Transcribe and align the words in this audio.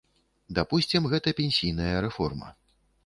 Дапусцім, 0.57 1.03
гэта 1.11 1.33
пенсійная 1.41 1.93
рэформа. 2.07 2.47